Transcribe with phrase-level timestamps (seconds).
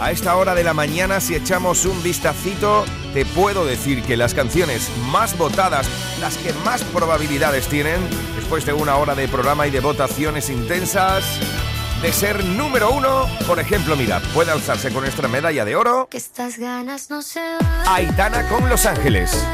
[0.00, 4.32] a esta hora de la mañana si echamos un vistacito te puedo decir que las
[4.32, 5.88] canciones más votadas,
[6.20, 8.00] las que más probabilidades tienen,
[8.36, 11.24] después de una hora de programa y de votaciones intensas,
[12.02, 13.26] de ser número uno.
[13.46, 17.40] Por ejemplo, mira, puede alzarse con nuestra medalla de oro Que estas ganas no se
[17.40, 17.88] van.
[17.88, 19.44] Aitana con Los Ángeles.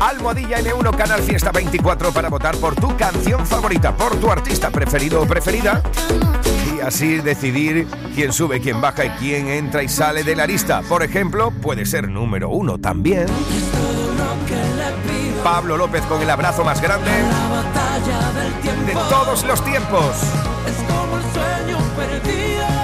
[0.00, 5.22] Almohadilla N1 Canal Fiesta 24 para votar por tu canción favorita, por tu artista preferido
[5.22, 5.82] o preferida.
[6.80, 10.82] Así decidir quién sube, quién baja y quién entra y sale de la lista.
[10.82, 13.26] Por ejemplo, puede ser número uno también.
[15.42, 17.10] Pablo López con el abrazo más grande
[18.86, 20.16] de todos los tiempos.
[20.66, 22.79] Es como el sueño perdido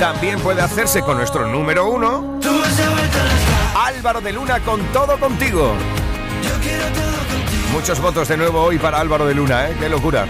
[0.00, 2.38] También puede hacerse con nuestro número uno,
[3.74, 5.74] Álvaro de Luna con todo contigo.
[7.72, 9.76] Muchos votos de nuevo hoy para Álvaro de Luna, ¿eh?
[9.78, 10.26] Qué locura.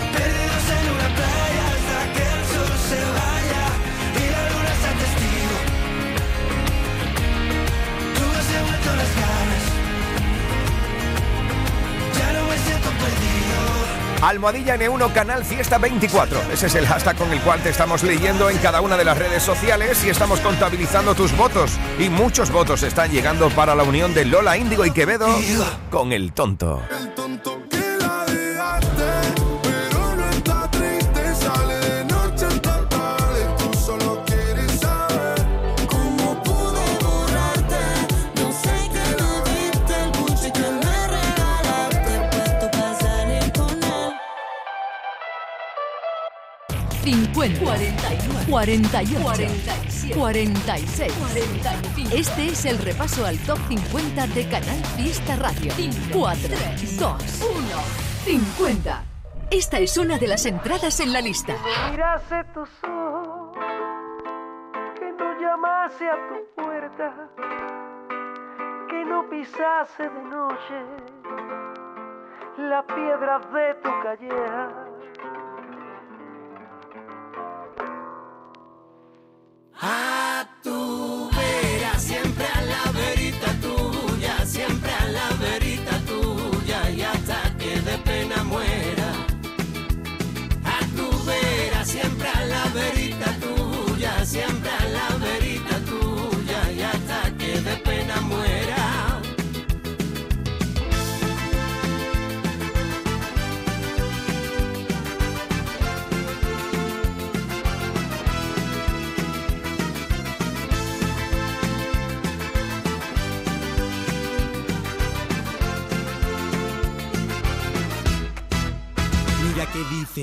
[14.22, 16.40] Almohadilla N1 Canal Fiesta 24.
[16.52, 19.16] Ese es el hashtag con el cual te estamos leyendo en cada una de las
[19.18, 21.78] redes sociales y estamos contabilizando tus votos.
[21.98, 25.28] Y muchos votos están llegando para la unión de Lola Índigo y Quevedo
[25.90, 26.82] con el tonto.
[26.90, 27.07] El tonto
[47.38, 47.64] 50,
[48.50, 52.16] 41, 48, 47, 46, 45.
[52.16, 55.72] Este es el repaso al top 50 de Canal Fiesta Radio.
[56.12, 56.48] 4,
[56.98, 57.18] 2, 1,
[58.24, 59.04] 50.
[59.52, 61.54] Esta es una de las entradas en la lista.
[61.92, 63.56] Mirase tus ojos,
[64.98, 67.30] que no llamase a tu puerta,
[68.88, 70.82] que no pisase de noche
[72.58, 74.87] las piedras de tu calleja.
[79.80, 80.27] A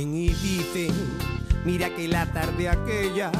[0.01, 0.93] y dicen,
[1.63, 3.31] mira que la tarde aquella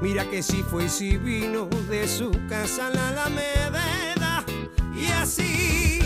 [0.00, 4.44] Mira que si fue y si vino de su casa la Alameda.
[4.94, 5.98] Y así,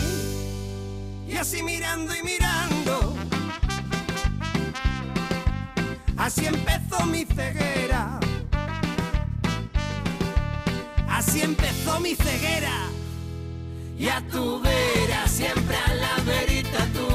[1.27, 3.15] y así mirando y mirando.
[6.17, 8.19] Así empezó mi ceguera.
[11.07, 12.87] Así empezó mi ceguera.
[13.97, 17.12] Y a tu vera, siempre a la verita tuya,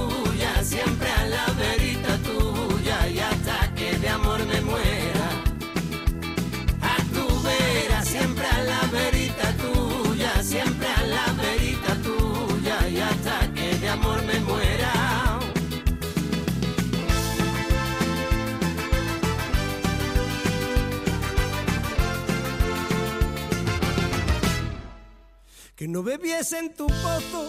[25.98, 27.48] no bebiese en tu pozo,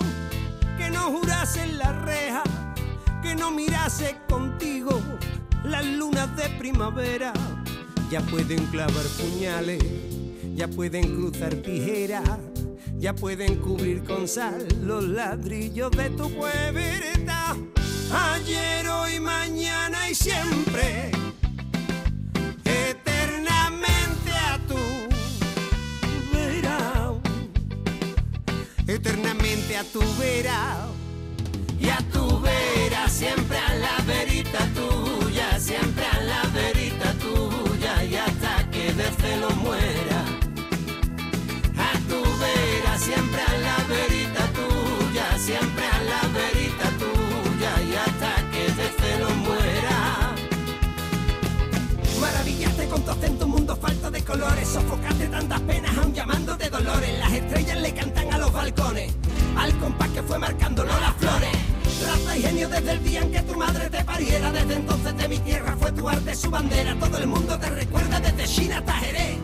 [0.76, 2.42] que no jurase en la reja,
[3.22, 5.00] que no mirase contigo
[5.64, 7.32] las lunas de primavera.
[8.10, 9.84] Ya pueden clavar puñales,
[10.56, 12.28] ya pueden cruzar tijeras,
[12.98, 17.56] ya pueden cubrir con sal los ladrillos de tu puerta.
[18.34, 21.12] Ayer, hoy, mañana y siempre,
[29.00, 30.88] eternamente a tu vera.
[31.80, 34.19] Y a tu vera, siempre a la verita
[54.30, 54.68] colores.
[54.68, 57.20] Sofocaste tantas penas, aún llamándote dolores.
[57.20, 59.12] Las estrellas le cantan a los balcones.
[59.58, 61.50] Al compás que fue marcándolo las flores.
[62.06, 64.52] Raza y genio desde el día en que tu madre te pariera.
[64.52, 66.96] Desde entonces de mi tierra fue tu arte su bandera.
[67.00, 69.38] Todo el mundo te recuerda desde China hasta Jerez.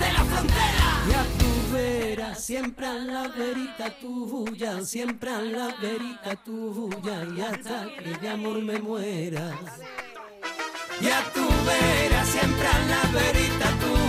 [0.00, 0.86] De la frontera.
[1.08, 4.84] Y a tu vera, siempre a la verita tuya.
[4.84, 7.24] Siempre a la verita tuya.
[7.34, 9.58] Y hasta que de amor me muera.
[11.00, 14.05] Y a tu vera, siempre a la verita tuya,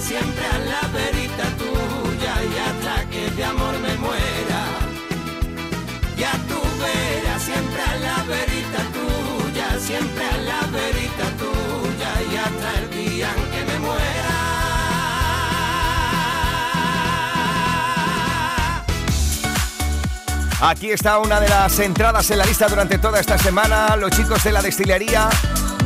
[0.00, 4.62] siempre a la verita tuya, y hasta que de amor me muera.
[6.16, 12.36] Y a tu vera, siempre a la verita tuya, siempre a la verita tuya, y
[12.36, 14.00] hasta el día en que me muera.
[20.62, 23.96] Aquí está una de las entradas en la lista durante toda esta semana.
[23.96, 25.30] Los chicos de la destilería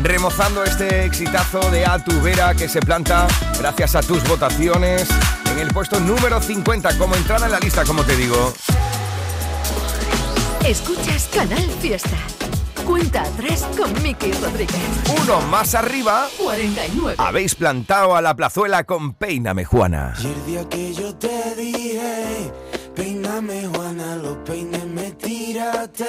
[0.03, 3.27] remozando este exitazo de A tu Vera que se planta
[3.59, 5.09] gracias a tus votaciones
[5.51, 8.53] en el puesto número 50 como entrada en la lista, como te digo.
[10.65, 12.17] Escuchas Canal Fiesta.
[12.87, 14.77] Cuenta atrás con Miki Rodríguez.
[15.23, 17.17] Uno más arriba, 49.
[17.19, 20.15] habéis plantado a la plazuela con Peíname Juana.
[20.23, 22.53] Y el día que yo te dije,
[22.95, 26.05] peíname Juana, los peines me tiraste.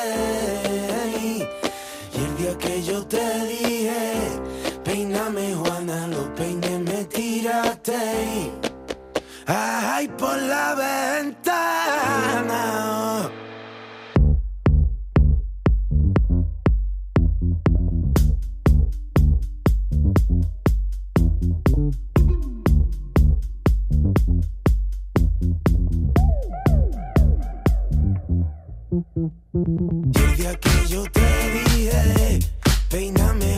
[7.86, 8.52] Tiraste.
[9.48, 11.72] Ay, por la ventana.
[30.38, 31.22] Día que yo te
[31.52, 32.40] dije,
[32.90, 33.55] peíname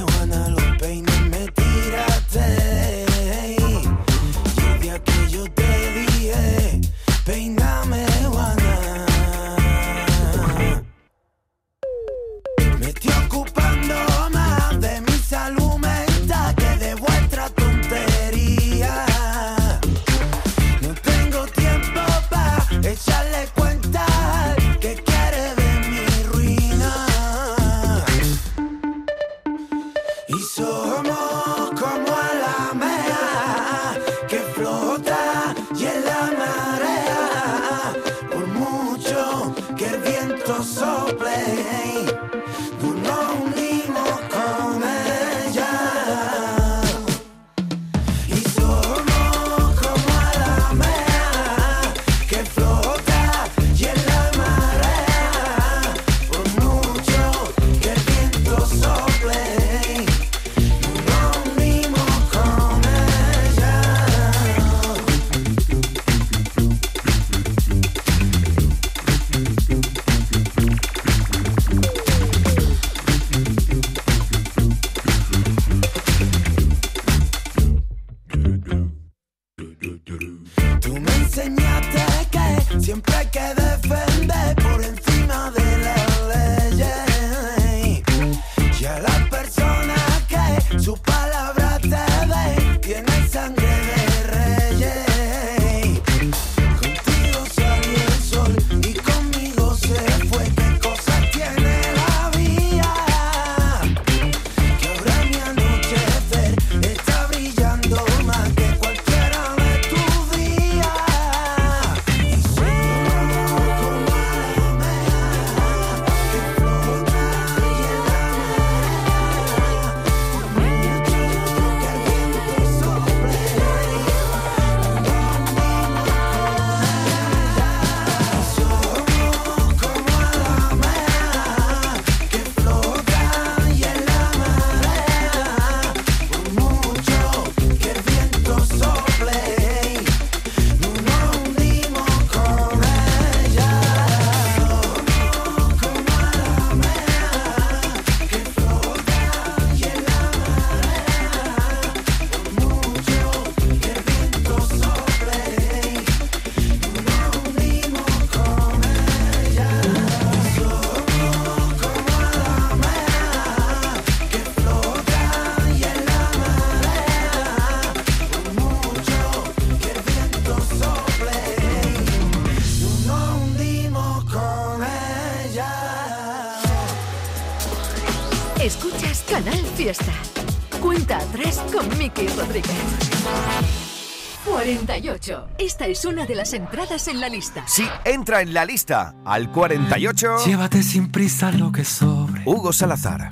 [185.58, 187.64] Esta es una de las entradas en la lista.
[187.68, 189.14] Sí, entra en la lista.
[189.26, 190.46] Al 48.
[190.46, 192.44] Llévate sin prisa lo que sobre.
[192.46, 193.32] Hugo Salazar.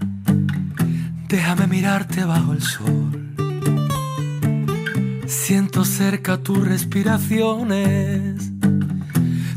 [1.30, 3.36] Déjame mirarte bajo el sol.
[5.26, 8.52] Siento cerca tus respiraciones.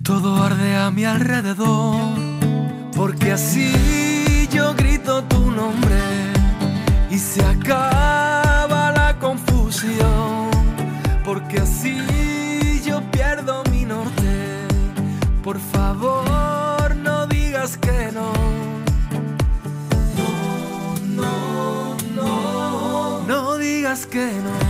[0.03, 2.19] Todo arde a mi alrededor.
[2.95, 5.99] Porque así yo grito tu nombre
[7.11, 8.38] y se acaba
[23.89, 24.68] digas que no.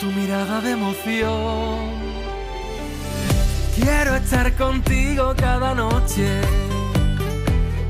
[0.00, 1.90] tu mirada de emoción.
[3.74, 6.40] Quiero estar contigo cada noche,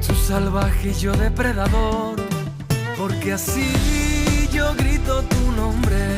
[0.06, 2.16] tu salvaje y yo depredador,
[2.98, 6.15] porque así yo grito tu nombre.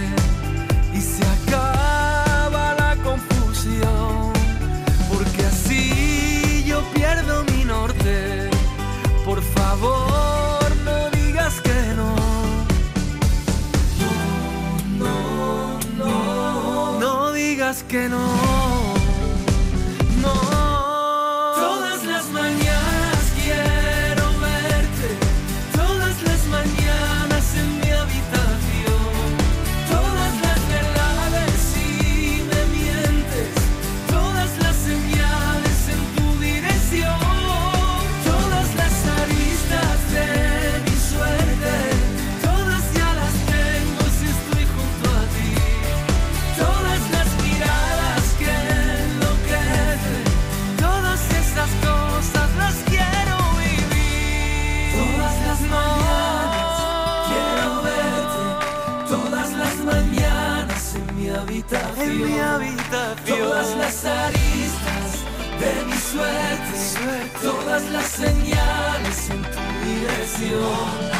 [63.76, 65.24] las aristas
[65.60, 71.17] de mi suerte, todas las señales en tu dirección.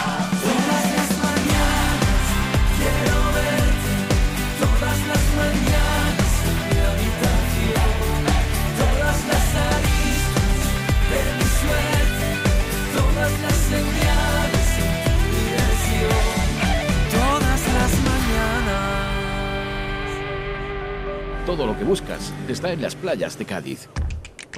[21.89, 23.89] Buscas está en las playas de Cádiz.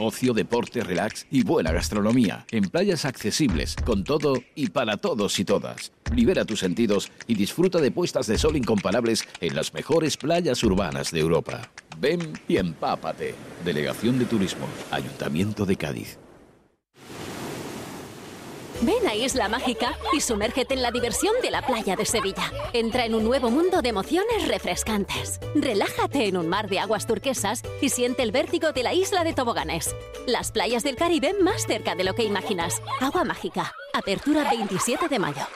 [0.00, 2.44] Ocio, deporte, relax y buena gastronomía.
[2.50, 5.92] En playas accesibles, con todo y para todos y todas.
[6.12, 11.12] Libera tus sentidos y disfruta de puestas de sol incomparables en las mejores playas urbanas
[11.12, 11.70] de Europa.
[12.00, 13.36] Ven y empápate.
[13.64, 16.18] Delegación de Turismo, Ayuntamiento de Cádiz.
[18.82, 22.50] Ven a Isla Mágica y sumérgete en la diversión de la playa de Sevilla.
[22.72, 25.38] Entra en un nuevo mundo de emociones refrescantes.
[25.54, 29.34] Relájate en un mar de aguas turquesas y siente el vértigo de la isla de
[29.34, 29.94] toboganes.
[30.26, 32.80] Las playas del Caribe más cerca de lo que imaginas.
[33.00, 33.74] Agua Mágica.
[33.92, 35.46] Apertura 27 de mayo.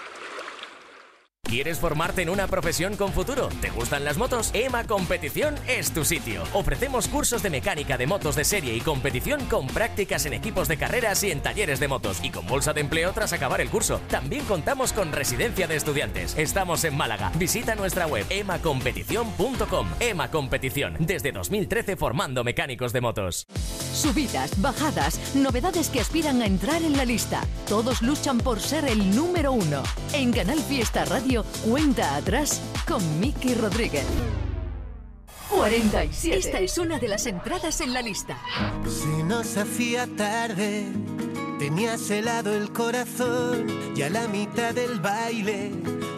[1.44, 3.48] ¿Quieres formarte en una profesión con futuro?
[3.60, 4.50] ¿Te gustan las motos?
[4.54, 6.42] EMA Competición es tu sitio.
[6.54, 10.78] Ofrecemos cursos de mecánica de motos de serie y competición con prácticas en equipos de
[10.78, 14.00] carreras y en talleres de motos y con bolsa de empleo tras acabar el curso.
[14.08, 16.34] También contamos con residencia de estudiantes.
[16.38, 17.30] Estamos en Málaga.
[17.36, 19.88] Visita nuestra web emacompetición.com.
[20.00, 23.46] EMA Competición, desde 2013 formando mecánicos de motos.
[23.92, 27.42] Subidas, bajadas, novedades que aspiran a entrar en la lista.
[27.68, 29.82] Todos luchan por ser el número uno.
[30.12, 34.04] En Canal Fiesta Radio, cuenta atrás con Miki Rodríguez.
[35.50, 36.38] 47.
[36.38, 38.38] Esta es una de las entradas en la lista.
[38.88, 40.86] Se nos hacía tarde,
[41.58, 45.72] tenías helado el corazón y a la mitad del baile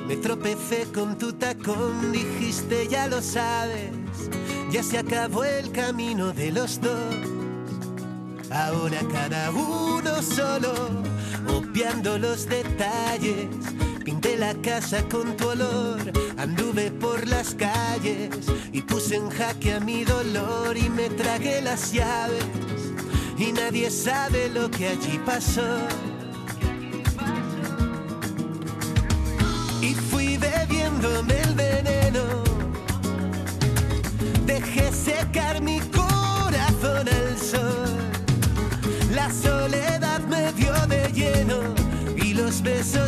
[0.06, 3.90] me tropecé con tu tacón, dijiste ya lo sabes,
[4.70, 7.14] ya se acabó el camino de los dos.
[8.50, 10.72] Ahora cada uno solo,
[11.48, 13.48] obviando los detalles.
[14.38, 18.28] La casa con tu olor, anduve por las calles
[18.70, 22.44] y puse en jaque a mi dolor y me tragué las llaves.
[23.38, 25.78] Y nadie sabe lo que allí pasó.
[29.80, 32.24] Y fui bebiéndome el veneno.
[34.44, 37.96] Dejé secar mi corazón al sol.
[39.12, 41.74] La soledad me dio de lleno
[42.16, 43.05] y los besos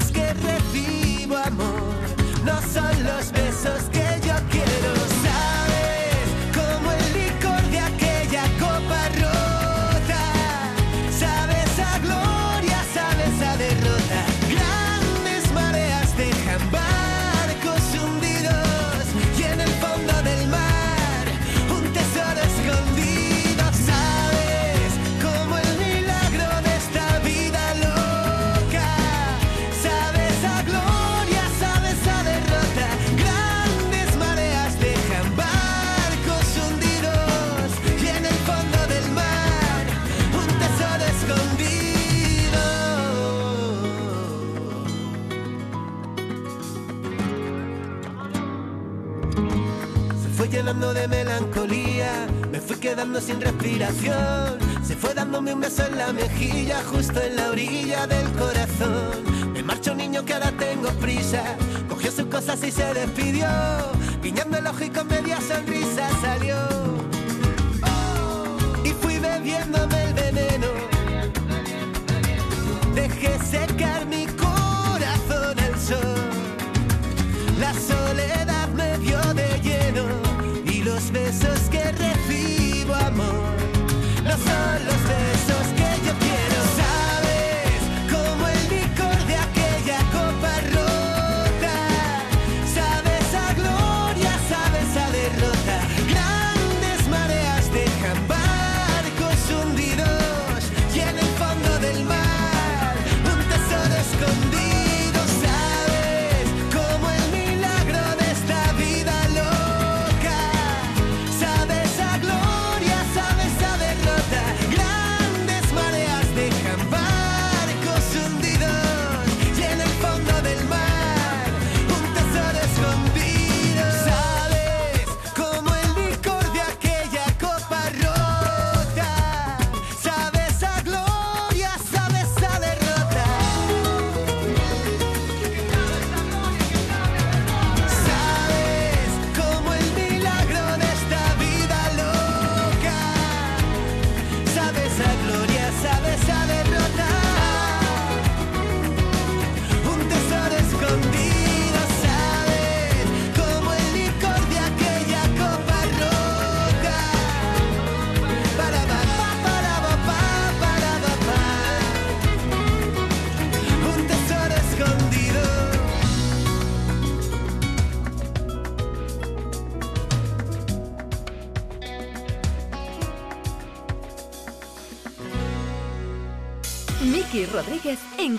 [50.78, 54.58] de melancolía, me fui quedando sin respiración.
[54.86, 59.52] Se fue dándome un beso en la mejilla, justo en la orilla del corazón.
[59.52, 61.42] Me marchó un niño que ahora tengo prisa,
[61.88, 63.48] cogió sus cosas y se despidió.
[64.22, 66.56] Guiñando el ojo y con media sonrisa salió.
[68.84, 70.68] Y fui bebiéndome el veneno.
[72.94, 74.27] Dejé secar mi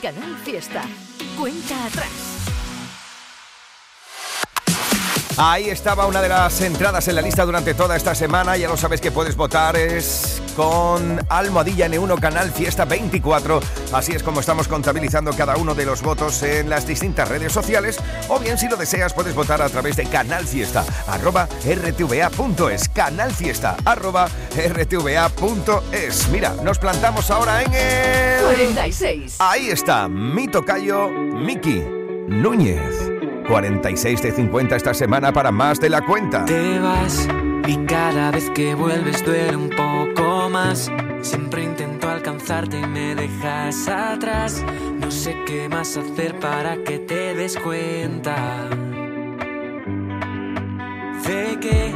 [0.01, 0.83] Canal Fiesta.
[1.37, 2.09] Cuenta atrás.
[5.37, 8.57] Ahí estaba una de las entradas en la lista durante toda esta semana.
[8.57, 9.75] Ya lo sabes que puedes votar.
[9.77, 13.61] Es con Almohadilla N1 Canal Fiesta 24
[13.93, 17.99] Así es como estamos contabilizando cada uno de los votos en las distintas redes sociales
[18.27, 23.31] o bien si lo deseas puedes votar a través de Canal Fiesta arroba rtva.es Canal
[23.31, 28.43] Fiesta arroba rtva.es Mira, nos plantamos ahora en el...
[28.43, 29.37] 46.
[29.39, 31.83] Ahí está, mi tocayo Miki
[32.27, 33.11] Núñez.
[33.47, 36.45] 46 de 50 esta semana para más de la cuenta.
[36.45, 37.27] Te vas
[37.67, 40.91] y cada vez que vuelves duele un poco más.
[41.21, 44.63] Siempre intento alcanzarte y me dejas atrás.
[44.99, 48.67] No sé qué más hacer para que te des cuenta.
[51.61, 51.88] Que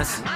[0.00, 0.29] Yes.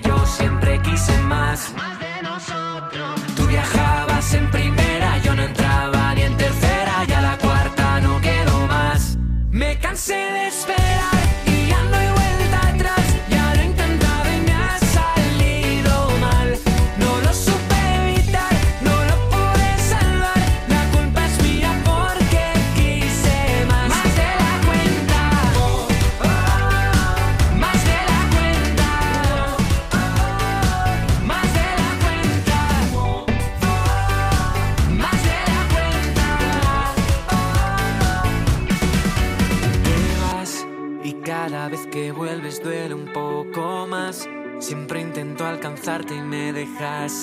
[0.00, 0.53] yo siempre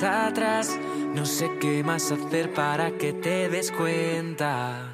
[0.03, 0.77] atrás.
[1.13, 4.89] No sé qué más hacer para que te des cuenta.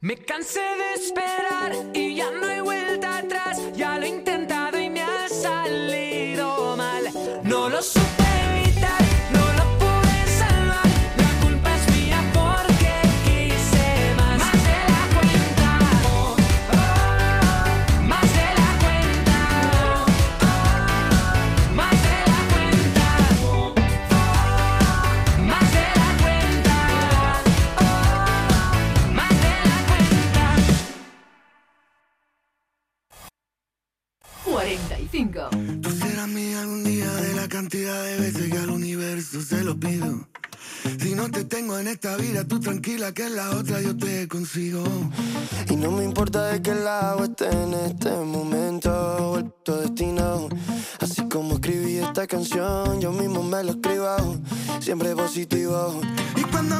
[0.00, 3.60] Me cansé de esperar y ya no hay vuelta atrás.
[3.74, 7.04] Ya lo he intentado y me ha salido mal.
[7.44, 8.11] No lo supe.
[37.72, 40.28] cantidad de veces que al universo se lo pido.
[41.00, 44.28] Si no te tengo en esta vida, tú tranquila que en la otra yo te
[44.28, 44.84] consigo.
[45.70, 50.50] Y no me importa de qué lado esté en este momento, vuelto destino.
[51.00, 54.38] Así como escribí esta canción, yo mismo me lo escribo,
[54.78, 55.98] siempre positivo.
[56.36, 56.76] Y cuando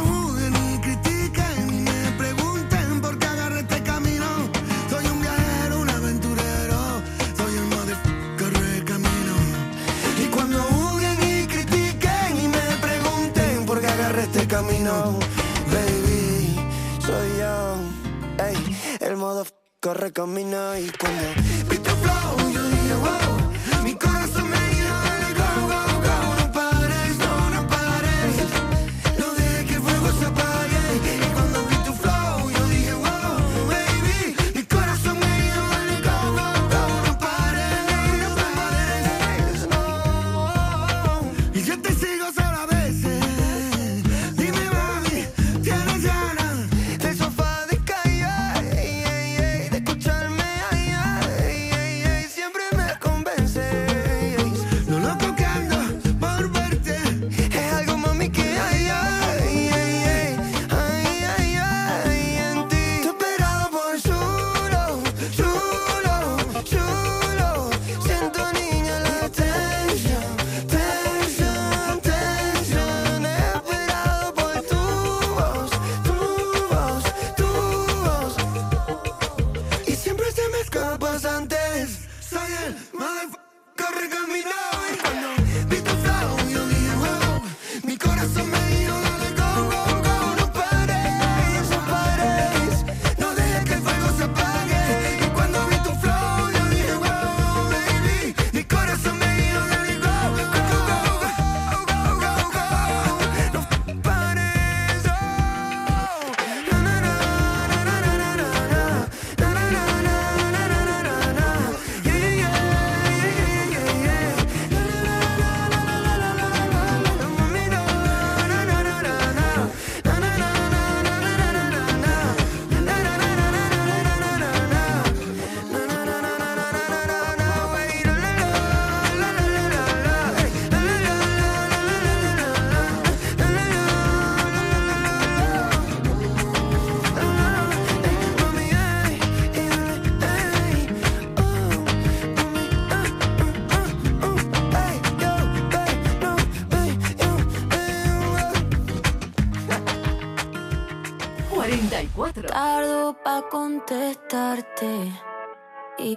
[20.13, 21.82] caminar y cuando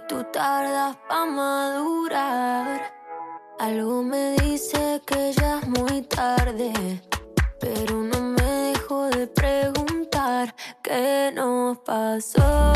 [0.08, 2.92] tú tardas pa' madurar.
[3.58, 6.72] Algo me dice que ya es muy tarde,
[7.58, 12.75] pero no me dejo de preguntar qué nos pasó.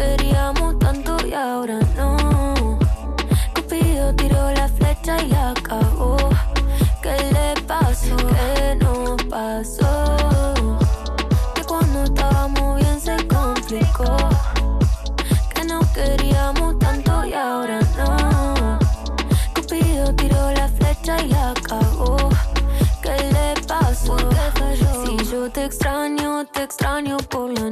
[0.00, 2.78] Que no queríamos tanto y ahora no.
[3.54, 6.16] Cupido tiró la flecha y la acabó.
[7.02, 8.16] ¿Qué le pasó?
[8.16, 10.16] ¿Qué nos pasó?
[11.54, 14.16] Que cuando estábamos bien se complicó.
[15.54, 18.78] Que no queríamos tanto y ahora no.
[19.54, 22.16] Cupido tiró la flecha y la acabó.
[23.02, 24.16] ¿Qué le pasó?
[25.04, 27.66] Si yo te extraño, te extraño por la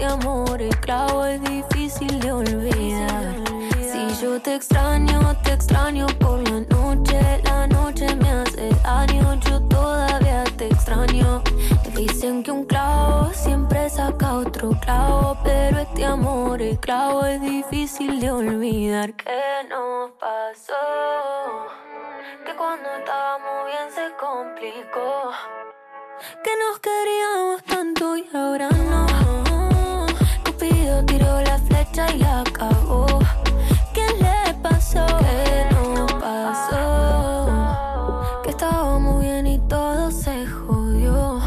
[0.00, 3.34] este amor, el clavo es difícil de olvidar.
[3.82, 7.20] Si yo te extraño, te extraño por la noche.
[7.44, 11.42] La noche me hace daño, yo todavía te extraño.
[11.94, 18.20] Dicen que un clavo siempre saca otro clavo, pero este amor, el clavo es difícil
[18.20, 19.12] de olvidar.
[19.12, 21.66] ¿Qué nos pasó?
[22.46, 25.30] Que cuando estábamos bien se complicó.
[26.42, 29.10] Que nos queríamos tanto y ahora no.
[31.06, 33.06] Tiró la flecha y la acabó.
[33.92, 35.06] ¿Qué le pasó?
[35.18, 37.46] ¿Qué nos pasó?
[38.42, 41.40] Que estábamos bien y todo se jodió.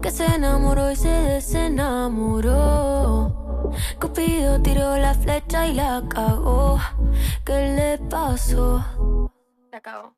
[0.00, 2.52] Que se enamoró y se desenamoró.
[4.00, 6.78] Cupido tiró la flecha y la cagó.
[7.44, 8.82] ¿Qué le pasó?
[9.70, 10.14] La cagó.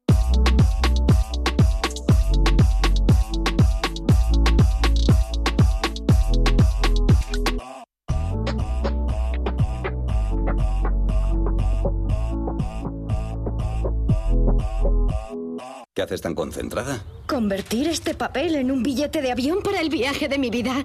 [15.95, 17.05] ¿Qué haces tan concentrada?
[17.27, 20.85] Convertir este papel en un billete de avión para el viaje de mi vida.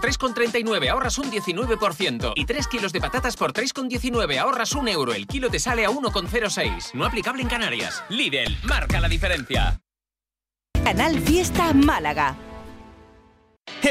[0.00, 2.32] 3,39, ahorras un 19%.
[2.36, 5.12] Y 3 kilos de patatas por 3,19, ahorras un euro.
[5.12, 6.94] El kilo te sale a 1,06.
[6.94, 8.02] No aplicable en Canarias.
[8.08, 9.80] Lidl, marca la diferencia.
[10.84, 12.36] Canal Fiesta Málaga.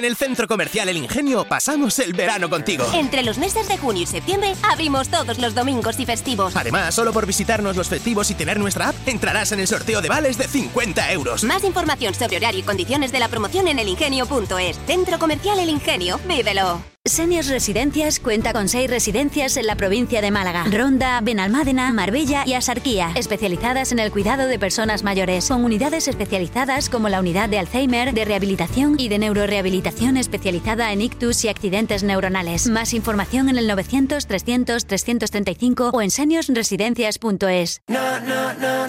[0.04, 2.86] En el Centro Comercial El Ingenio pasamos el verano contigo.
[2.94, 6.56] Entre los meses de junio y septiembre abrimos todos los domingos y festivos.
[6.56, 10.10] Además, solo por visitarnos los festivos y tener nuestra app, entrarás en el sorteo de
[10.10, 11.44] vales de 50 euros.
[11.44, 14.80] Más información sobre horario y condiciones de la promoción en elingenio.es.
[14.88, 16.20] Centro Comercial El Ingenio.
[16.28, 16.93] Vívelo.
[17.06, 22.54] Seniors Residencias cuenta con seis residencias en la provincia de Málaga, Ronda, Benalmádena, Marbella y
[22.54, 27.60] Asarquía, especializadas en el cuidado de personas mayores, con unidades especializadas como la unidad de
[27.60, 32.70] Alzheimer, de rehabilitación y de neurorehabilitación especializada en ictus y accidentes neuronales.
[32.70, 37.82] Más información en el 900 300 335 o en seniorsresidencias.es.
[37.90, 38.88] No, no, no,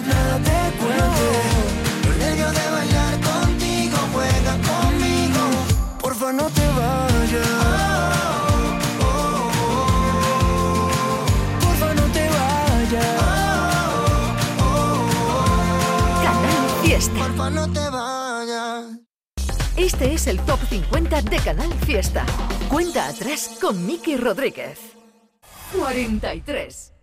[17.45, 18.99] Porfa, no te vayas.
[19.77, 22.25] Este es el Top 50 de Canal Fiesta.
[22.69, 24.79] Cuenta atrás con Miki Rodríguez.
[25.77, 26.93] 43.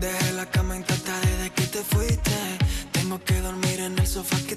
[0.00, 2.30] Dejé la cama intacta desde que te fuiste.
[2.92, 4.56] Tengo que dormir en el sofá, que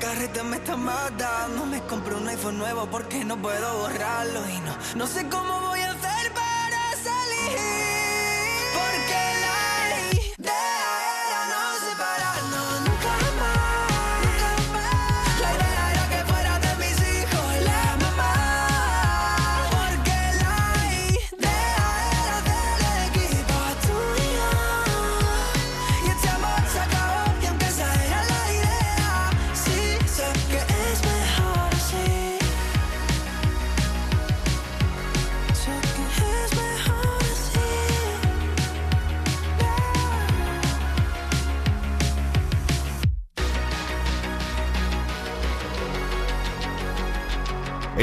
[0.00, 1.66] carrete me está matando.
[1.66, 4.40] Me compré un iPhone nuevo porque no puedo borrarlo.
[4.48, 5.89] Y no, no sé cómo voy a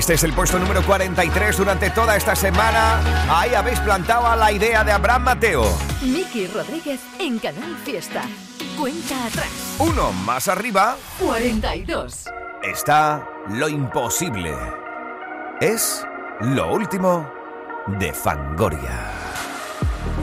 [0.08, 3.02] Este es el puesto número 43 durante toda esta semana.
[3.30, 5.66] Ahí habéis plantado la idea de Abraham Mateo.
[6.02, 8.22] Miki Rodríguez en Canal Fiesta.
[8.80, 9.76] Cuenta atrás.
[9.80, 10.96] Uno más arriba.
[11.20, 12.24] 42.
[12.64, 14.56] Está lo imposible.
[15.60, 16.08] Es
[16.40, 17.30] lo último
[18.00, 19.12] de Fangoria.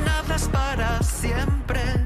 [0.03, 2.04] Nada es para siempre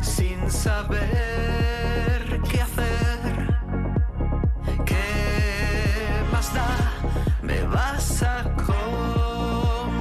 [0.00, 3.54] sin saber qué hacer.
[4.84, 6.92] ¿Qué más da?
[7.42, 9.96] Me vas a convencer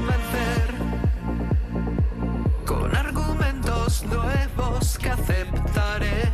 [2.66, 6.33] con argumentos nuevos que aceptaré.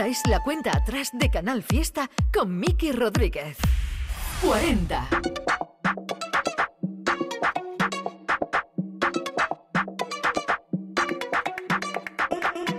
[0.00, 3.58] Esta es la cuenta atrás de Canal Fiesta con Miki Rodríguez.
[4.40, 5.08] 40.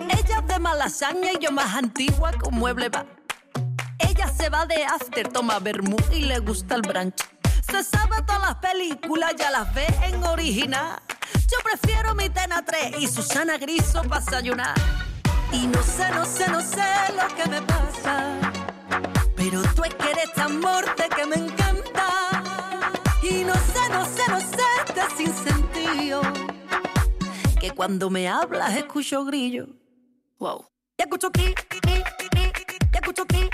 [0.09, 3.05] Ella es de malasaña y yo más antigua con mueble va.
[3.99, 7.22] Ella se va de after, toma vermú y le gusta el brunch.
[7.72, 10.99] Se sabe todas las películas, ya las ve en original.
[11.47, 15.01] Yo prefiero mi Tena 3 y Susana Griso para desayunar.
[15.54, 16.84] Y no sé, no sé, no sé
[17.16, 18.39] lo que me pasa.
[19.36, 22.08] Pero tú es que eres tan morte que me encanta.
[23.22, 26.22] Y no sé, no sé, no sé, este sin sentido.
[27.60, 29.68] Que cuando me hablas escucho grillo.
[30.39, 30.66] Wow.
[30.97, 31.54] Y escucho ki,
[32.93, 33.49] y escucho ki,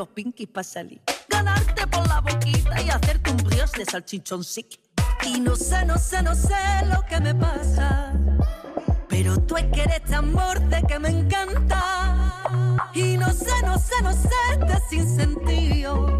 [0.00, 1.00] unos pinkies para salir.
[1.28, 4.80] Ganarte por la boquita y hacerte un brioche de salchichón sick.
[5.26, 8.14] Y no sé, no sé, no sé lo que me pasa.
[9.08, 12.80] Pero tú es que eres tan morte que me encanta.
[12.94, 16.18] Y no sé, no sé, no sé, este sin sentido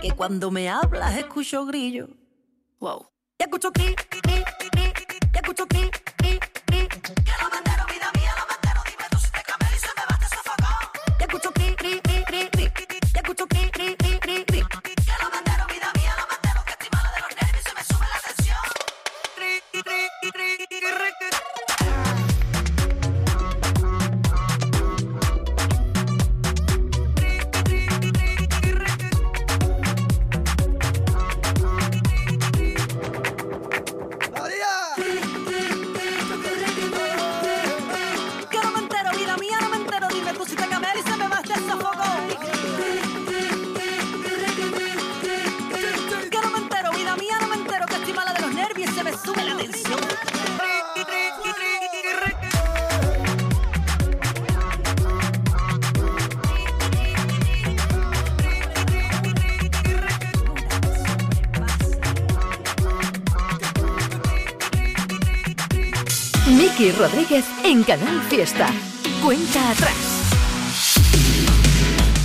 [0.00, 2.08] que cuando me hablas escucho grillo.
[2.80, 3.08] Wow.
[3.38, 3.96] Y escucho ki,
[5.32, 5.87] y escucho ki,
[66.98, 68.66] Rodríguez en Canal Fiesta.
[69.24, 69.94] Cuenta atrás.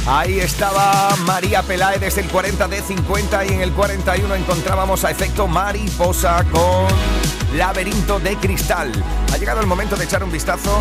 [0.08, 5.12] Ahí estaba María Peláez desde el 40 de 50 y en el 41 encontrábamos a
[5.12, 6.88] efecto mariposa con
[7.56, 8.92] laberinto de cristal.
[9.32, 10.80] Ha llegado el momento de echar un vistazo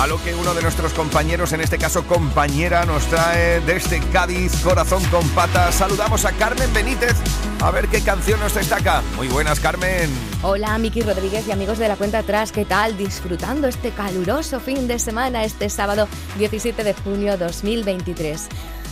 [0.00, 4.52] a lo que uno de nuestros compañeros, en este caso compañera, nos trae desde Cádiz,
[4.62, 5.74] corazón con patas.
[5.74, 7.14] Saludamos a Carmen Benítez
[7.60, 9.02] a ver qué canción nos destaca.
[9.16, 10.10] Muy buenas, Carmen.
[10.42, 12.96] Hola, Miki Rodríguez y amigos de la cuenta atrás, ¿qué tal?
[12.96, 18.48] Disfrutando este caluroso fin de semana, este sábado 17 de junio 2023.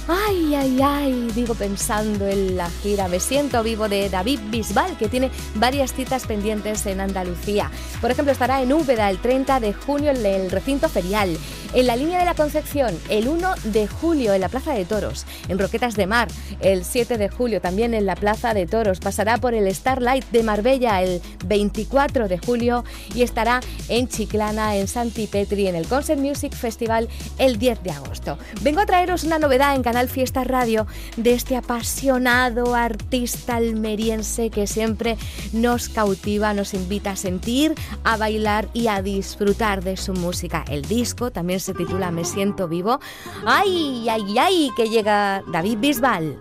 [0.09, 5.09] Ay, ay, ay, digo pensando en la gira Me siento vivo de David Bisbal, que
[5.09, 7.73] tiene varias citas pendientes en Andalucía.
[8.01, 11.37] Por ejemplo, estará en Úbeda el 30 de junio en el recinto ferial,
[11.77, 15.27] en la línea de la Concepción el 1 de julio en la Plaza de Toros,
[15.49, 16.29] en Roquetas de Mar
[16.61, 20.43] el 7 de julio también en la Plaza de Toros, pasará por el Starlight de
[20.43, 22.83] Marbella el 24 de julio
[23.15, 23.61] y estará
[23.91, 28.39] en Chiclana, en Santipetri, en el Concert Music Festival el 10 de agosto.
[28.63, 30.87] Vengo a traeros una novedad en Canal Fiesta Radio
[31.19, 35.19] de este apasionado artista almeriense que siempre
[35.53, 40.65] nos cautiva, nos invita a sentir, a bailar y a disfrutar de su música.
[40.71, 43.01] El disco también se titula Me siento vivo.
[43.45, 44.71] ¡Ay, ay, ay!
[44.77, 46.41] Que llega David Bisbal.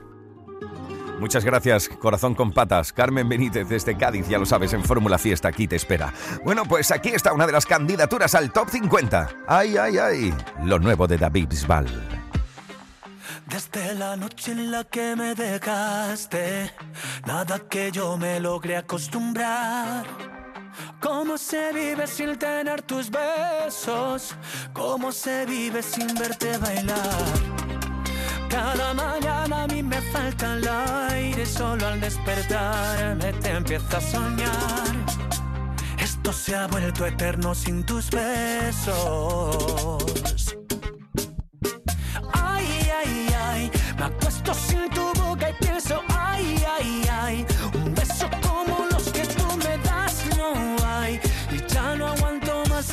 [1.19, 2.93] Muchas gracias, corazón con patas.
[2.93, 6.13] Carmen Benítez desde Cádiz, ya lo sabes, en Fórmula Fiesta, aquí te espera.
[6.43, 9.30] Bueno, pues aquí está una de las candidaturas al Top 50.
[9.47, 10.34] ¡Ay, ay, ay!
[10.63, 11.88] Lo nuevo de David Bisbal.
[13.47, 16.71] Desde la noche en la que me dejaste,
[17.26, 20.44] nada que yo me logre acostumbrar.
[20.99, 24.36] ¿Cómo se vive sin tener tus besos?
[24.73, 27.55] ¿Cómo se vive sin verte bailar?
[28.49, 30.67] Cada mañana a mí me falta el
[31.11, 34.95] aire, solo al despertarme te empiezo a soñar.
[35.99, 38.95] Esto se ha vuelto eterno sin tus besos.
[42.34, 48.30] Ay, ay, ay, me acuesto sin tu boca y pienso, ay, ay, ay, un beso
[48.41, 48.94] como los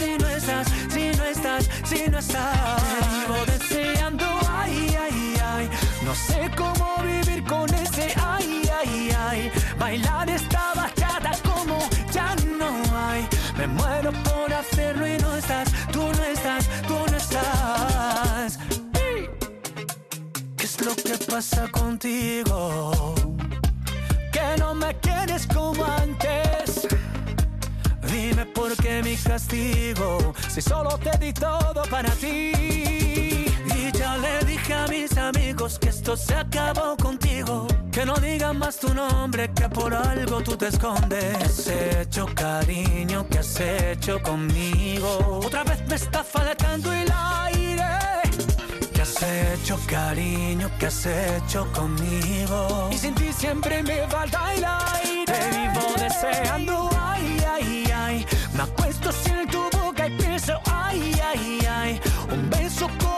[0.02, 2.82] si no estás, si no estás, si no estás.
[2.82, 5.70] Te vivo deseando, ay, ay, ay,
[6.04, 11.78] no sé cómo vivir con ese, ay, ay, ay, bailar esta bachata como
[12.12, 13.28] ya no hay.
[13.56, 18.58] Me muero por hacerlo y no estás, tú no estás, tú no estás.
[20.58, 23.14] es lo que pasa contigo?
[24.32, 26.88] Que no me quieres como antes.
[28.52, 32.52] Dime por qué mi castigo, si solo te di todo para ti.
[32.54, 37.66] Y ya le dije a mis amigos que esto se acabó contigo.
[37.90, 41.36] Que no digan más tu nombre, que por algo tú te escondes.
[41.36, 43.26] ¿Qué has hecho, cariño?
[43.30, 45.40] ¿Qué has hecho conmigo?
[45.44, 47.10] Otra vez me está faltando el
[47.44, 47.84] aire.
[48.92, 50.70] ¿Qué has hecho, cariño?
[50.78, 52.90] ¿Qué has hecho conmigo?
[52.92, 55.24] Y sin ti siempre me falta el aire.
[55.26, 58.26] Te vivo deseando, ay, ay, ay.
[58.54, 62.00] Me acuesto sin tu boca y pienso, ay, ay, ay.
[62.30, 63.11] Un beso como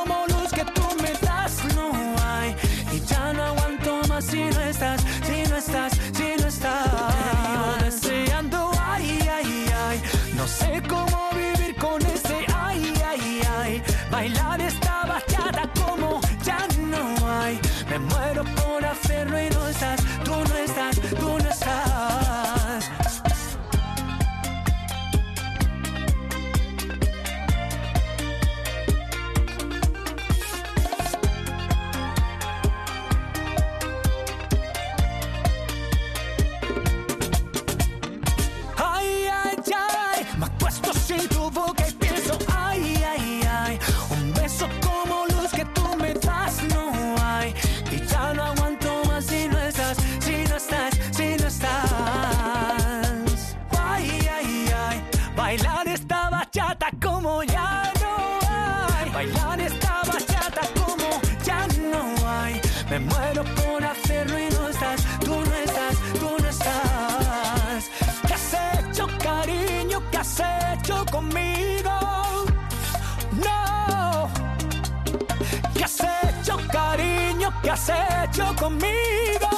[77.74, 79.48] has hecho conmigo?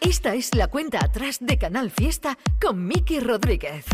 [0.00, 3.86] Esta es la cuenta atrás de Canal Fiesta con Miki Rodríguez.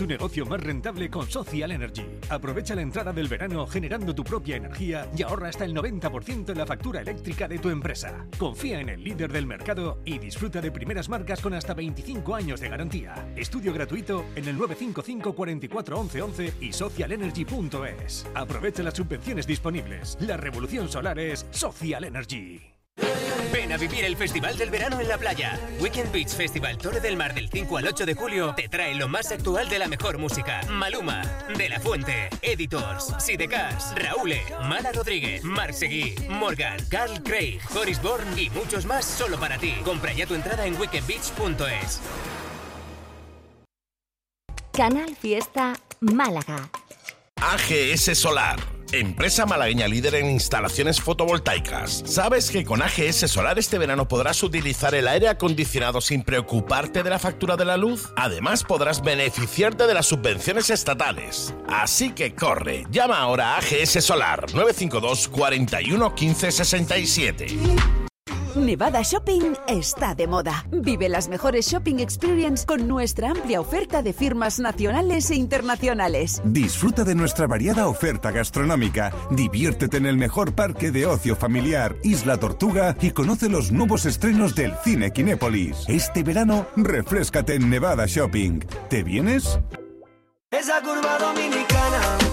[0.00, 2.06] Tu negocio más rentable con Social Energy.
[2.30, 6.56] Aprovecha la entrada del verano generando tu propia energía y ahorra hasta el 90% en
[6.56, 8.24] la factura eléctrica de tu empresa.
[8.38, 12.60] Confía en el líder del mercado y disfruta de primeras marcas con hasta 25 años
[12.60, 13.30] de garantía.
[13.36, 18.26] Estudio gratuito en el 955 44 11 11 y socialenergy.es.
[18.34, 20.16] Aprovecha las subvenciones disponibles.
[20.20, 22.79] La revolución solar es Social Energy.
[23.52, 25.58] Ven a vivir el Festival del Verano en la playa.
[25.80, 29.08] Weekend Beach Festival Torre del Mar del 5 al 8 de julio te trae lo
[29.08, 30.60] más actual de la mejor música.
[30.68, 31.22] Maluma,
[31.56, 34.34] De La Fuente, Editors, Sidecas, Raúl,
[34.68, 39.74] Mala Rodríguez, Marc Seguí, Morgan, Carl Craig, Horis Bourne y muchos más solo para ti.
[39.84, 42.00] Compra ya tu entrada en weekendbeach.es.
[44.72, 46.70] Canal Fiesta Málaga.
[47.36, 48.79] AGS Solar.
[48.92, 52.02] Empresa malagueña líder en instalaciones fotovoltaicas.
[52.06, 57.10] ¿Sabes que con AGS Solar este verano podrás utilizar el aire acondicionado sin preocuparte de
[57.10, 58.08] la factura de la luz?
[58.16, 61.54] Además podrás beneficiarte de las subvenciones estatales.
[61.68, 68.09] Así que corre, llama ahora a AGS Solar 952 41 15 67.
[68.56, 70.64] Nevada Shopping está de moda.
[70.72, 76.42] Vive las mejores shopping experience con nuestra amplia oferta de firmas nacionales e internacionales.
[76.44, 82.38] Disfruta de nuestra variada oferta gastronómica, diviértete en el mejor parque de ocio familiar, Isla
[82.38, 85.84] Tortuga y conoce los nuevos estrenos del cine Kinépolis.
[85.86, 88.60] Este verano, refrescate en Nevada Shopping.
[88.88, 89.60] ¿Te vienes?
[90.50, 92.29] Esa curva dominicana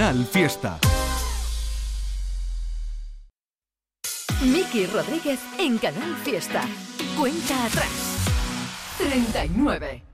[0.00, 0.78] Canal Fiesta.
[4.42, 6.62] Miki Rodríguez en Canal Fiesta.
[7.18, 7.90] Cuenta atrás.
[8.96, 10.09] 39.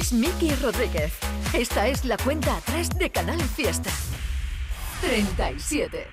[0.00, 1.12] es Miki Rodríguez.
[1.52, 3.90] Esta es la cuenta atrás de Canal Fiesta.
[5.02, 6.06] 37.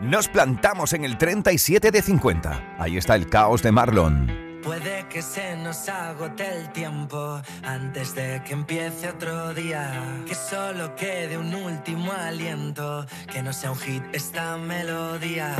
[0.00, 2.76] Nos plantamos en el 37 de 50.
[2.78, 4.60] Ahí está el caos de Marlon.
[4.64, 10.24] Puede que se nos agote el tiempo antes de que empiece otro día.
[10.26, 15.54] Que solo quede un último aliento, que no sea un hit esta melodía.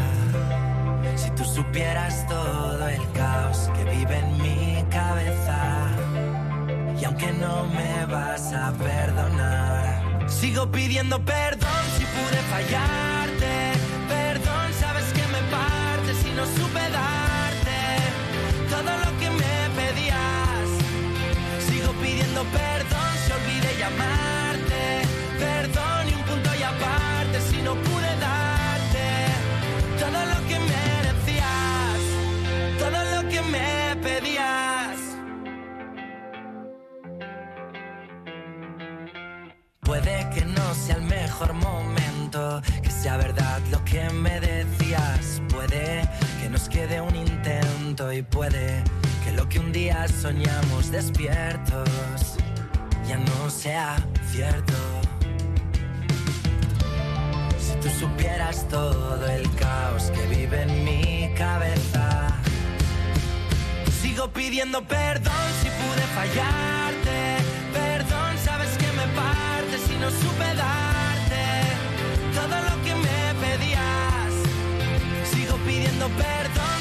[1.14, 5.93] Si tú supieras todo el caos que vive en mi cabeza
[7.00, 13.72] y aunque no me vas a perdonar, sigo pidiendo perdón si pude fallarte.
[14.08, 17.80] Perdón, sabes que me partes si no supe darte
[18.70, 20.68] todo lo que me pedías.
[21.68, 22.83] Sigo pidiendo perdón
[40.74, 45.40] sea el mejor momento, que sea verdad lo que me decías.
[45.48, 46.08] Puede
[46.40, 48.82] que nos quede un intento y puede
[49.24, 51.88] que lo que un día soñamos despiertos
[53.06, 53.96] ya no sea
[54.30, 54.72] cierto.
[57.58, 62.28] Si tú supieras todo el caos que vive en mi cabeza,
[64.02, 67.36] sigo pidiendo perdón si pude fallarte,
[67.72, 68.83] perdón, sabes que
[70.04, 71.44] no supe darte
[72.34, 74.32] todo lo que me pedías.
[75.32, 76.73] Sigo pidiendo perdón.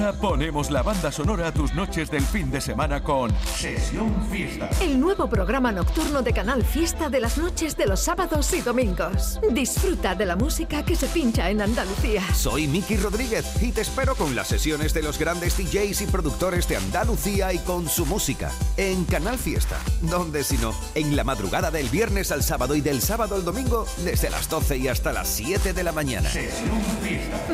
[0.00, 4.70] Fiesta ponemos la banda sonora a tus noches del fin de semana con Sesión Fiesta.
[4.80, 9.38] El nuevo programa nocturno de Canal Fiesta de las noches de los sábados y domingos.
[9.50, 12.22] Disfruta de la música que se pincha en Andalucía.
[12.34, 16.66] Soy Miki Rodríguez y te espero con las sesiones de los grandes DJs y productores
[16.66, 19.76] de Andalucía y con su música en Canal Fiesta.
[20.00, 23.86] Donde si no, en la madrugada del viernes al sábado y del sábado al domingo
[24.02, 26.30] desde las 12 y hasta las 7 de la mañana.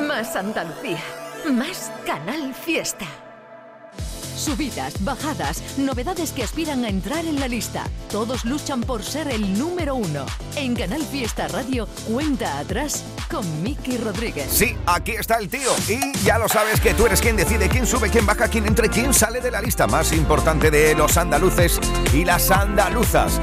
[0.07, 1.26] Más Andalucía.
[1.53, 3.07] Más Canal Fiesta.
[4.37, 7.85] Subidas, bajadas, novedades que aspiran a entrar en la lista.
[8.11, 10.27] Todos luchan por ser el número uno.
[10.57, 14.49] En Canal Fiesta Radio, cuenta atrás con Miki Rodríguez.
[14.51, 15.71] Sí, aquí está el tío.
[15.89, 18.87] Y ya lo sabes que tú eres quien decide quién sube, quién baja, quién entra
[18.87, 21.81] y quién sale de la lista más importante de los andaluces
[22.13, 23.41] y las andaluzas.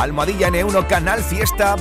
[0.00, 1.76] Almohadilla N1 Canal Fiesta